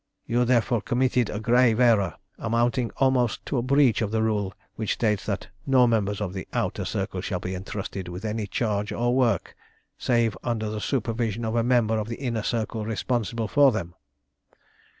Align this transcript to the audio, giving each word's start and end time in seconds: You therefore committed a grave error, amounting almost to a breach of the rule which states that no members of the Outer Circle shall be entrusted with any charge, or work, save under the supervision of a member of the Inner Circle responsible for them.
You 0.25 0.45
therefore 0.45 0.81
committed 0.81 1.29
a 1.29 1.39
grave 1.39 1.79
error, 1.79 2.15
amounting 2.39 2.89
almost 2.97 3.45
to 3.45 3.59
a 3.59 3.61
breach 3.61 4.01
of 4.01 4.09
the 4.09 4.23
rule 4.23 4.51
which 4.75 4.93
states 4.93 5.27
that 5.27 5.49
no 5.67 5.85
members 5.85 6.19
of 6.19 6.33
the 6.33 6.47
Outer 6.53 6.85
Circle 6.85 7.21
shall 7.21 7.39
be 7.39 7.53
entrusted 7.53 8.07
with 8.07 8.25
any 8.25 8.47
charge, 8.47 8.91
or 8.91 9.15
work, 9.15 9.55
save 9.99 10.35
under 10.43 10.71
the 10.71 10.81
supervision 10.81 11.45
of 11.45 11.55
a 11.55 11.61
member 11.61 11.99
of 11.99 12.07
the 12.07 12.15
Inner 12.17 12.41
Circle 12.41 12.83
responsible 12.83 13.47
for 13.47 13.71
them. 13.71 13.93